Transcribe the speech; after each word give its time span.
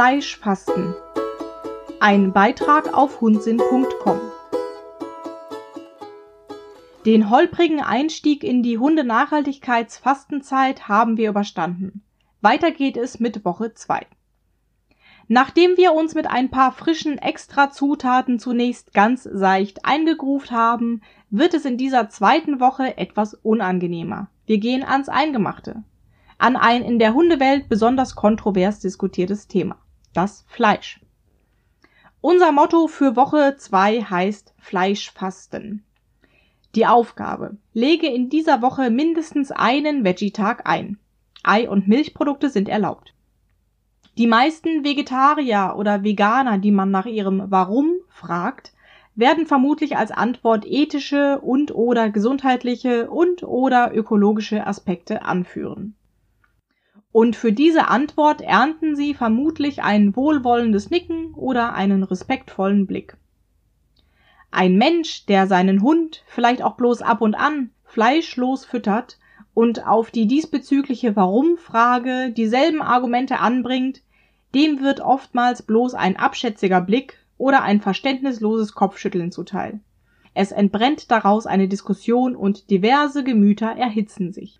Fleischfasten. 0.00 0.94
Ein 2.00 2.32
Beitrag 2.32 2.94
auf 2.94 3.20
hundsinn.com. 3.20 4.18
Den 7.04 7.28
holprigen 7.28 7.82
Einstieg 7.82 8.42
in 8.42 8.62
die 8.62 8.78
Hundenachhaltigkeitsfastenzeit 8.78 10.88
haben 10.88 11.18
wir 11.18 11.28
überstanden. 11.28 12.02
Weiter 12.40 12.70
geht 12.70 12.96
es 12.96 13.20
mit 13.20 13.44
Woche 13.44 13.74
2. 13.74 14.06
Nachdem 15.28 15.76
wir 15.76 15.92
uns 15.92 16.14
mit 16.14 16.26
ein 16.26 16.50
paar 16.50 16.72
frischen 16.72 17.18
Extrazutaten 17.18 18.38
zunächst 18.38 18.94
ganz 18.94 19.24
seicht 19.24 19.84
eingegruft 19.84 20.50
haben, 20.50 21.02
wird 21.28 21.52
es 21.52 21.66
in 21.66 21.76
dieser 21.76 22.08
zweiten 22.08 22.58
Woche 22.58 22.96
etwas 22.96 23.34
unangenehmer. 23.34 24.30
Wir 24.46 24.56
gehen 24.56 24.82
ans 24.82 25.10
Eingemachte. 25.10 25.84
An 26.38 26.56
ein 26.56 26.84
in 26.84 26.98
der 26.98 27.12
Hundewelt 27.12 27.68
besonders 27.68 28.14
kontrovers 28.14 28.80
diskutiertes 28.80 29.46
Thema. 29.46 29.76
Das 30.12 30.44
Fleisch. 30.48 30.98
Unser 32.20 32.50
Motto 32.50 32.88
für 32.88 33.14
Woche 33.14 33.54
2 33.56 34.02
heißt 34.02 34.54
Fleischfasten. 34.58 35.84
Die 36.74 36.84
Aufgabe. 36.84 37.58
Lege 37.74 38.08
in 38.08 38.28
dieser 38.28 38.60
Woche 38.60 38.90
mindestens 38.90 39.52
einen 39.52 40.02
Veggie-Tag 40.02 40.68
ein. 40.68 40.98
Ei- 41.44 41.68
und 41.68 41.86
Milchprodukte 41.86 42.50
sind 42.50 42.68
erlaubt. 42.68 43.14
Die 44.18 44.26
meisten 44.26 44.84
Vegetarier 44.84 45.74
oder 45.76 46.02
Veganer, 46.02 46.58
die 46.58 46.72
man 46.72 46.90
nach 46.90 47.06
ihrem 47.06 47.44
Warum 47.46 47.94
fragt, 48.08 48.72
werden 49.14 49.46
vermutlich 49.46 49.96
als 49.96 50.10
Antwort 50.10 50.66
ethische 50.66 51.40
und/oder 51.40 52.10
gesundheitliche 52.10 53.08
und/oder 53.08 53.94
ökologische 53.94 54.66
Aspekte 54.66 55.22
anführen. 55.22 55.94
Und 57.12 57.34
für 57.34 57.52
diese 57.52 57.88
Antwort 57.88 58.40
ernten 58.40 58.94
sie 58.94 59.14
vermutlich 59.14 59.82
ein 59.82 60.14
wohlwollendes 60.14 60.90
Nicken 60.90 61.34
oder 61.34 61.74
einen 61.74 62.04
respektvollen 62.04 62.86
Blick. 62.86 63.16
Ein 64.52 64.76
Mensch, 64.76 65.26
der 65.26 65.46
seinen 65.46 65.82
Hund 65.82 66.22
vielleicht 66.26 66.62
auch 66.62 66.76
bloß 66.76 67.02
ab 67.02 67.20
und 67.20 67.34
an 67.34 67.70
fleischlos 67.84 68.64
füttert 68.64 69.18
und 69.54 69.86
auf 69.86 70.10
die 70.10 70.26
diesbezügliche 70.26 71.16
Warum-Frage 71.16 72.30
dieselben 72.30 72.82
Argumente 72.82 73.40
anbringt, 73.40 74.02
dem 74.54 74.80
wird 74.80 75.00
oftmals 75.00 75.62
bloß 75.62 75.94
ein 75.94 76.16
abschätziger 76.16 76.80
Blick 76.80 77.18
oder 77.38 77.62
ein 77.62 77.80
verständnisloses 77.80 78.74
Kopfschütteln 78.74 79.32
zuteil. 79.32 79.80
Es 80.34 80.52
entbrennt 80.52 81.10
daraus 81.10 81.46
eine 81.46 81.66
Diskussion 81.66 82.36
und 82.36 82.70
diverse 82.70 83.24
Gemüter 83.24 83.72
erhitzen 83.72 84.32
sich. 84.32 84.59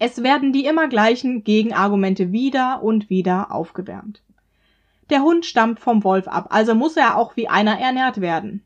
Es 0.00 0.24
werden 0.24 0.52
die 0.52 0.64
immer 0.64 0.88
gleichen 0.88 1.44
Gegenargumente 1.44 2.32
wieder 2.32 2.82
und 2.82 3.08
wieder 3.08 3.52
aufgewärmt. 3.52 4.22
Der 5.10 5.22
Hund 5.22 5.46
stammt 5.46 5.78
vom 5.78 6.02
Wolf 6.02 6.26
ab, 6.26 6.48
also 6.50 6.74
muss 6.74 6.96
er 6.96 7.16
auch 7.16 7.36
wie 7.36 7.46
einer 7.46 7.78
ernährt 7.78 8.20
werden. 8.20 8.64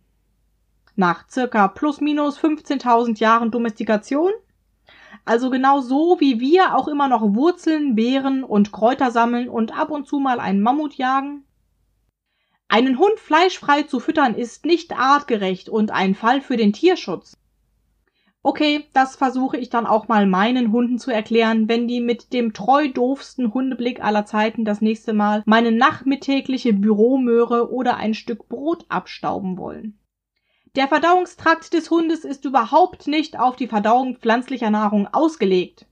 Nach 0.97 1.29
circa 1.29 1.69
plus 1.69 2.01
minus 2.01 2.39
15.000 2.39 3.19
Jahren 3.19 3.51
Domestikation 3.51 4.31
also 5.25 5.49
genau 5.49 5.81
so, 5.81 6.19
wie 6.21 6.39
wir 6.39 6.77
auch 6.77 6.87
immer 6.87 7.09
noch 7.09 7.23
Wurzeln, 7.23 7.95
Beeren 7.95 8.45
und 8.45 8.73
Kräuter 8.73 9.11
sammeln 9.11 9.49
und 9.49 9.77
ab 9.77 9.91
und 9.91 10.07
zu 10.07 10.19
mal 10.19 10.39
einen 10.39 10.61
Mammut 10.61 10.95
jagen? 10.95 11.45
Einen 12.69 12.99
Hund 12.99 13.19
fleischfrei 13.19 13.85
zu 13.85 14.01
füttern 14.01 14.35
ist 14.35 14.67
nicht 14.67 14.93
artgerecht 14.93 15.69
und 15.69 15.91
ein 15.91 16.15
Fall 16.15 16.41
für 16.41 16.57
den 16.57 16.73
Tierschutz. 16.73 17.39
Okay, 18.47 18.85
das 18.93 19.17
versuche 19.17 19.57
ich 19.57 19.71
dann 19.71 19.87
auch 19.87 20.07
mal 20.07 20.27
meinen 20.27 20.71
Hunden 20.71 20.99
zu 20.99 21.11
erklären, 21.11 21.67
wenn 21.67 21.89
die 21.89 22.03
mit 22.03 22.35
dem 22.35 22.53
treu 22.53 22.89
doofsten 22.89 23.55
Hundeblick 23.55 24.05
aller 24.05 24.27
Zeiten 24.27 24.67
das 24.67 24.83
nächste 24.83 25.15
Mal 25.15 25.43
meine 25.47 25.73
nachmittägliche 25.73 26.75
Büromöhre 26.75 27.73
oder 27.73 27.97
ein 27.97 28.13
Stück 28.13 28.51
Brot 28.51 28.85
abstauben 28.91 29.57
wollen. 29.57 29.99
Der 30.77 30.89
Verdauungstrakt 30.89 31.73
des 31.73 31.91
Hundes 31.91 32.27
ist 32.27 32.45
überhaupt 32.45 33.07
nicht 33.07 33.39
auf 33.39 33.57
die 33.57 33.67
Verdauung 33.67 34.19
pflanzlicher 34.19 34.69
Nahrung 34.69 35.09
ausgelegt. 35.11 35.87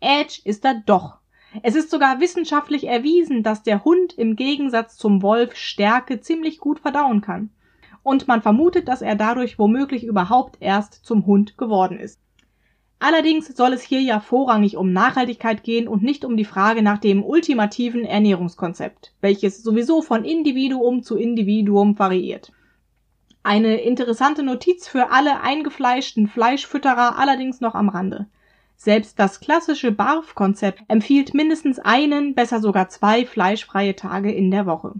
Edge 0.00 0.40
ist 0.44 0.64
er 0.64 0.80
doch. 0.86 1.18
Es 1.62 1.74
ist 1.74 1.90
sogar 1.90 2.20
wissenschaftlich 2.20 2.86
erwiesen, 2.86 3.42
dass 3.42 3.62
der 3.62 3.84
Hund 3.84 4.14
im 4.14 4.34
Gegensatz 4.34 4.96
zum 4.96 5.20
Wolf 5.20 5.54
Stärke 5.54 6.22
ziemlich 6.22 6.58
gut 6.58 6.80
verdauen 6.80 7.20
kann. 7.20 7.50
Und 8.06 8.28
man 8.28 8.40
vermutet, 8.40 8.86
dass 8.86 9.02
er 9.02 9.16
dadurch 9.16 9.58
womöglich 9.58 10.04
überhaupt 10.04 10.58
erst 10.60 11.04
zum 11.04 11.26
Hund 11.26 11.58
geworden 11.58 11.98
ist. 11.98 12.20
Allerdings 13.00 13.48
soll 13.48 13.72
es 13.72 13.82
hier 13.82 14.00
ja 14.00 14.20
vorrangig 14.20 14.76
um 14.76 14.92
Nachhaltigkeit 14.92 15.64
gehen 15.64 15.88
und 15.88 16.04
nicht 16.04 16.24
um 16.24 16.36
die 16.36 16.44
Frage 16.44 16.82
nach 16.82 16.98
dem 16.98 17.24
ultimativen 17.24 18.04
Ernährungskonzept, 18.04 19.12
welches 19.20 19.60
sowieso 19.60 20.02
von 20.02 20.24
Individuum 20.24 21.02
zu 21.02 21.16
Individuum 21.16 21.98
variiert. 21.98 22.52
Eine 23.42 23.80
interessante 23.80 24.44
Notiz 24.44 24.86
für 24.86 25.10
alle 25.10 25.40
eingefleischten 25.40 26.28
Fleischfütterer 26.28 27.18
allerdings 27.18 27.60
noch 27.60 27.74
am 27.74 27.88
Rande. 27.88 28.26
Selbst 28.76 29.18
das 29.18 29.40
klassische 29.40 29.90
BARF-Konzept 29.90 30.84
empfiehlt 30.86 31.34
mindestens 31.34 31.80
einen, 31.80 32.36
besser 32.36 32.60
sogar 32.60 32.88
zwei 32.88 33.26
fleischfreie 33.26 33.96
Tage 33.96 34.30
in 34.30 34.52
der 34.52 34.64
Woche. 34.64 34.94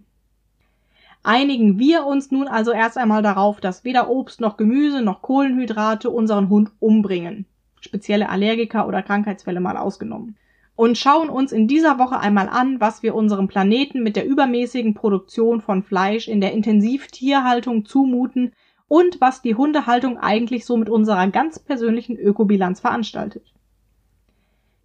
Einigen 1.26 1.80
wir 1.80 2.06
uns 2.06 2.30
nun 2.30 2.46
also 2.46 2.70
erst 2.70 2.96
einmal 2.96 3.20
darauf, 3.20 3.60
dass 3.60 3.82
weder 3.82 4.08
Obst 4.08 4.40
noch 4.40 4.56
Gemüse 4.56 5.02
noch 5.02 5.22
Kohlenhydrate 5.22 6.08
unseren 6.08 6.48
Hund 6.48 6.70
umbringen. 6.78 7.46
Spezielle 7.80 8.28
Allergiker 8.28 8.86
oder 8.86 9.02
Krankheitsfälle 9.02 9.58
mal 9.58 9.76
ausgenommen 9.76 10.36
und 10.76 10.96
schauen 10.96 11.28
uns 11.28 11.50
in 11.50 11.66
dieser 11.66 11.98
Woche 11.98 12.20
einmal 12.20 12.48
an, 12.48 12.80
was 12.80 13.02
wir 13.02 13.16
unserem 13.16 13.48
Planeten 13.48 14.04
mit 14.04 14.14
der 14.14 14.24
übermäßigen 14.24 14.94
Produktion 14.94 15.60
von 15.60 15.82
Fleisch 15.82 16.28
in 16.28 16.40
der 16.40 16.52
Intensivtierhaltung 16.52 17.86
zumuten 17.86 18.52
und 18.86 19.20
was 19.20 19.42
die 19.42 19.56
Hundehaltung 19.56 20.18
eigentlich 20.18 20.64
so 20.64 20.76
mit 20.76 20.88
unserer 20.88 21.26
ganz 21.28 21.58
persönlichen 21.58 22.16
Ökobilanz 22.16 22.78
veranstaltet. 22.78 23.52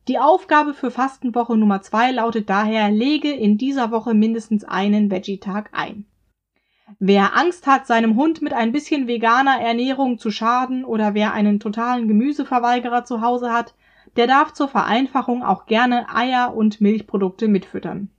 Die 0.07 0.17
Aufgabe 0.17 0.73
für 0.73 0.89
Fastenwoche 0.89 1.55
Nummer 1.55 1.83
zwei 1.83 2.11
lautet 2.11 2.49
daher, 2.49 2.89
lege 2.89 3.31
in 3.31 3.59
dieser 3.59 3.91
Woche 3.91 4.15
mindestens 4.15 4.63
einen 4.63 5.11
Veggie-Tag 5.11 5.69
ein. 5.73 6.05
Wer 6.99 7.35
Angst 7.37 7.67
hat, 7.67 7.87
seinem 7.87 8.15
Hund 8.15 8.41
mit 8.41 8.53
ein 8.53 8.71
bisschen 8.71 9.07
veganer 9.07 9.59
Ernährung 9.59 10.17
zu 10.17 10.31
schaden 10.31 10.85
oder 10.85 11.13
wer 11.13 11.33
einen 11.33 11.59
totalen 11.59 12.07
Gemüseverweigerer 12.07 13.05
zu 13.05 13.21
Hause 13.21 13.51
hat, 13.51 13.73
der 14.15 14.27
darf 14.27 14.53
zur 14.53 14.67
Vereinfachung 14.67 15.43
auch 15.43 15.65
gerne 15.65 16.13
Eier 16.13 16.55
und 16.55 16.81
Milchprodukte 16.81 17.47
mitfüttern. 17.47 18.09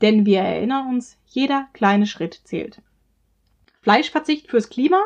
Denn 0.00 0.26
wir 0.26 0.40
erinnern 0.40 0.88
uns, 0.88 1.18
jeder 1.26 1.68
kleine 1.72 2.06
Schritt 2.06 2.40
zählt. 2.44 2.80
Fleischverzicht 3.82 4.48
fürs 4.48 4.68
Klima? 4.68 5.00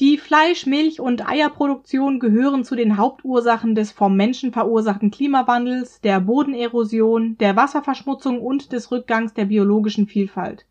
Die 0.00 0.18
Fleisch-, 0.18 0.66
Milch- 0.66 1.00
und 1.00 1.28
Eierproduktion 1.28 2.18
gehören 2.18 2.64
zu 2.64 2.74
den 2.74 2.96
Hauptursachen 2.96 3.74
des 3.74 3.92
vom 3.92 4.16
Menschen 4.16 4.52
verursachten 4.52 5.10
Klimawandels, 5.10 6.00
der 6.00 6.20
Bodenerosion, 6.20 7.36
der 7.38 7.56
Wasserverschmutzung 7.56 8.40
und 8.40 8.72
des 8.72 8.90
Rückgangs 8.90 9.34
der 9.34 9.44
biologischen 9.44 10.06
Vielfalt. 10.06 10.66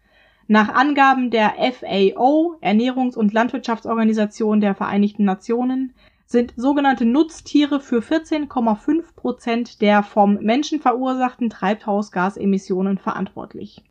Nach 0.51 0.67
Angaben 0.67 1.31
der 1.31 1.53
FAO, 1.71 2.57
Ernährungs- 2.59 3.15
und 3.15 3.31
Landwirtschaftsorganisation 3.31 4.59
der 4.59 4.75
Vereinigten 4.75 5.23
Nationen, 5.23 5.93
sind 6.25 6.53
sogenannte 6.57 7.05
Nutztiere 7.05 7.79
für 7.79 7.99
14,5 7.99 9.15
Prozent 9.15 9.81
der 9.81 10.03
vom 10.03 10.33
Menschen 10.41 10.81
verursachten 10.81 11.49
Treibhausgasemissionen 11.49 12.97
verantwortlich. 12.97 13.81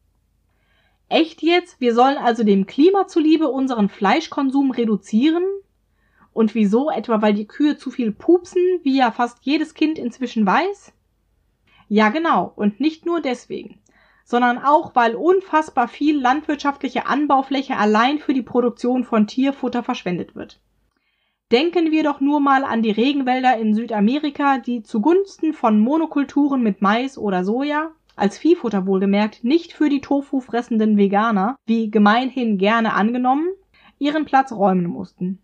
Echt 1.08 1.40
jetzt? 1.40 1.80
Wir 1.80 1.94
sollen 1.94 2.18
also 2.18 2.44
dem 2.44 2.66
Klima 2.66 3.06
zuliebe 3.06 3.48
unseren 3.48 3.88
Fleischkonsum 3.88 4.70
reduzieren? 4.70 5.44
Und 6.34 6.54
wieso? 6.54 6.90
Etwa 6.90 7.22
weil 7.22 7.32
die 7.32 7.46
Kühe 7.46 7.78
zu 7.78 7.90
viel 7.90 8.12
pupsen, 8.12 8.62
wie 8.82 8.98
ja 8.98 9.12
fast 9.12 9.38
jedes 9.46 9.72
Kind 9.72 9.98
inzwischen 9.98 10.44
weiß? 10.44 10.92
Ja, 11.88 12.10
genau. 12.10 12.52
Und 12.54 12.80
nicht 12.80 13.06
nur 13.06 13.22
deswegen, 13.22 13.80
sondern 14.30 14.58
auch, 14.58 14.94
weil 14.94 15.16
unfassbar 15.16 15.88
viel 15.88 16.20
landwirtschaftliche 16.20 17.06
Anbaufläche 17.06 17.76
allein 17.76 18.20
für 18.20 18.32
die 18.32 18.42
Produktion 18.42 19.02
von 19.02 19.26
Tierfutter 19.26 19.82
verschwendet 19.82 20.36
wird. 20.36 20.60
Denken 21.50 21.90
wir 21.90 22.04
doch 22.04 22.20
nur 22.20 22.38
mal 22.38 22.62
an 22.62 22.80
die 22.80 22.92
Regenwälder 22.92 23.56
in 23.56 23.74
Südamerika, 23.74 24.58
die 24.58 24.84
zugunsten 24.84 25.52
von 25.52 25.80
Monokulturen 25.80 26.62
mit 26.62 26.80
Mais 26.80 27.18
oder 27.18 27.42
Soja, 27.42 27.90
als 28.14 28.38
Viehfutter 28.38 28.86
wohlgemerkt, 28.86 29.42
nicht 29.42 29.72
für 29.72 29.88
die 29.88 30.00
Tofu 30.00 30.40
fressenden 30.40 30.96
Veganer, 30.96 31.56
wie 31.66 31.90
gemeinhin 31.90 32.56
gerne 32.56 32.92
angenommen, 32.92 33.48
ihren 33.98 34.26
Platz 34.26 34.52
räumen 34.52 34.86
mussten. 34.86 35.40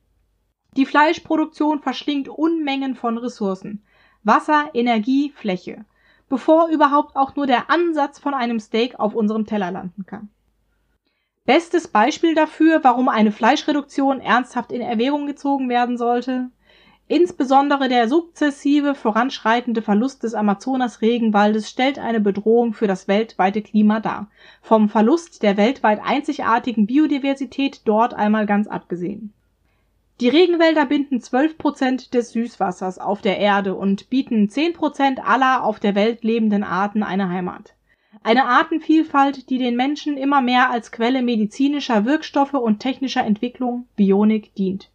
Die 0.77 0.87
Fleischproduktion 0.87 1.81
verschlingt 1.81 2.29
Unmengen 2.29 2.95
von 2.95 3.19
Ressourcen, 3.19 3.83
Wasser, 4.23 4.71
Energie, 4.75 5.33
Fläche, 5.35 5.87
bevor 6.29 6.69
überhaupt 6.69 7.17
auch 7.17 7.37
nur 7.37 7.47
der 7.47 7.71
Ansatz 7.71 8.19
von 8.19 8.35
einem 8.35 8.61
Steak 8.61 8.99
auf 8.99 9.15
unserem 9.15 9.47
Teller 9.47 9.71
landen 9.71 10.07
kann. 10.07 10.29
Bestes 11.45 11.87
Beispiel 11.87 12.35
dafür, 12.35 12.83
warum 12.83 13.09
eine 13.09 13.31
Fleischreduktion 13.31 14.21
ernsthaft 14.21 14.73
in 14.73 14.81
Erwägung 14.81 15.29
gezogen 15.29 15.69
werden 15.69 15.97
sollte. 15.97 16.51
Insbesondere 17.09 17.89
der 17.89 18.09
sukzessive 18.09 18.97
voranschreitende 18.97 19.81
Verlust 19.81 20.25
des 20.25 20.35
Amazonas-Regenwaldes 20.35 21.71
stellt 21.71 22.01
eine 22.01 22.21
Bedrohung 22.21 22.75
für 22.75 22.89
das 22.89 23.07
weltweite 23.07 23.63
Klima 23.63 24.01
dar, 24.01 24.29
vom 24.61 24.89
Verlust 24.89 25.45
der 25.45 25.57
weltweit 25.57 26.01
einzigartigen 26.05 26.87
Biodiversität 26.87 27.83
dort 27.85 28.13
einmal 28.13 28.47
ganz 28.47 28.67
abgesehen. 28.67 29.33
Die 30.19 30.31
Regenwälder 30.31 30.87
binden 30.87 31.21
12 31.21 31.59
Prozent 31.59 32.15
des 32.15 32.33
Süßwassers 32.33 32.99
auf 32.99 33.21
der 33.21 33.39
Erde 33.39 33.75
und 33.75 34.09
bieten 34.09 34.49
10 34.49 34.73
Prozent 34.73 35.21
aller 35.23 35.63
auf 35.63 35.79
der 35.79 35.95
Welt 35.95 36.25
lebenden 36.25 36.65
Arten 36.65 37.03
eine 37.03 37.29
Heimat. 37.29 37.75
Eine 38.23 38.47
Artenvielfalt, 38.47 39.51
die 39.51 39.59
den 39.59 39.77
Menschen 39.77 40.17
immer 40.17 40.41
mehr 40.41 40.71
als 40.71 40.91
Quelle 40.91 41.21
medizinischer 41.21 42.07
Wirkstoffe 42.07 42.55
und 42.55 42.81
technischer 42.81 43.25
Entwicklung 43.25 43.89
(Bionik) 43.95 44.55
dient 44.55 44.91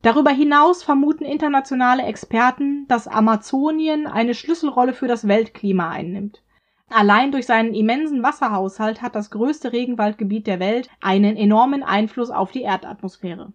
Darüber 0.00 0.30
hinaus 0.30 0.82
vermuten 0.82 1.26
internationale 1.26 2.04
Experten, 2.04 2.86
dass 2.88 3.06
Amazonien 3.06 4.06
eine 4.06 4.34
Schlüsselrolle 4.34 4.94
für 4.94 5.06
das 5.06 5.28
Weltklima 5.28 5.90
einnimmt. 5.90 6.42
Allein 6.88 7.30
durch 7.30 7.44
seinen 7.44 7.74
immensen 7.74 8.22
Wasserhaushalt 8.22 9.02
hat 9.02 9.14
das 9.14 9.30
größte 9.30 9.74
Regenwaldgebiet 9.74 10.46
der 10.46 10.60
Welt 10.60 10.88
einen 11.02 11.36
enormen 11.36 11.82
Einfluss 11.82 12.30
auf 12.30 12.52
die 12.52 12.62
Erdatmosphäre. 12.62 13.52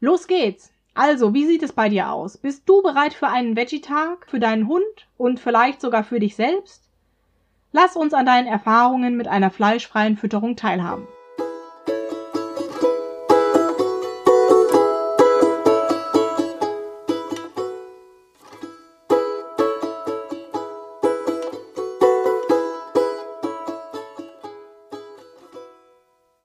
Los 0.00 0.28
geht's! 0.28 0.72
Also, 0.94 1.34
wie 1.34 1.44
sieht 1.44 1.64
es 1.64 1.72
bei 1.72 1.88
dir 1.88 2.12
aus? 2.12 2.38
Bist 2.38 2.68
du 2.68 2.82
bereit 2.82 3.14
für 3.14 3.26
einen 3.26 3.56
Veggie-Tag, 3.56 4.26
für 4.28 4.38
deinen 4.38 4.68
Hund 4.68 5.08
und 5.16 5.40
vielleicht 5.40 5.80
sogar 5.80 6.04
für 6.04 6.20
dich 6.20 6.36
selbst? 6.36 6.88
Lass 7.72 7.96
uns 7.96 8.14
an 8.14 8.26
deinen 8.26 8.46
Erfahrungen 8.46 9.16
mit 9.16 9.26
einer 9.26 9.50
fleischfreien 9.50 10.16
Fütterung 10.16 10.54
teilhaben. 10.54 11.08